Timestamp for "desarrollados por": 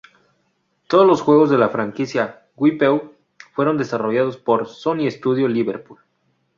3.77-4.65